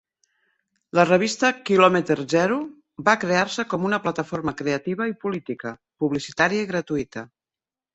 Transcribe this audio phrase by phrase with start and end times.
[0.99, 2.59] La revista "Kilometer Zero"
[3.11, 7.33] va crear-se com una plataforma creativa i política, publicitària i gratuïta.